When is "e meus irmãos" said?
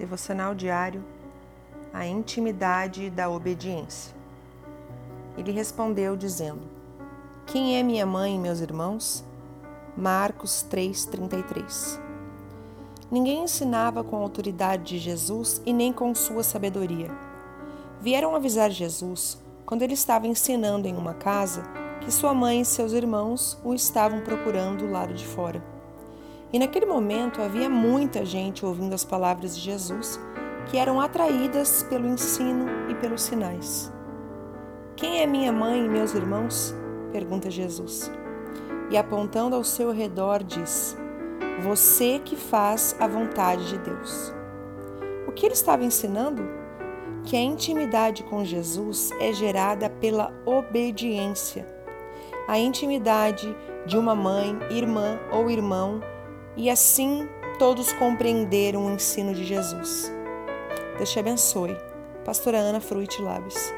8.34-9.22, 35.84-36.74